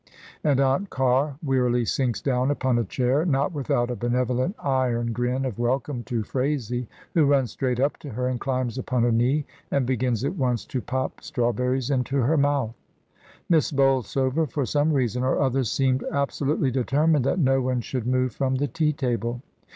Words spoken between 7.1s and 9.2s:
who runs straight up to her and climbs upon her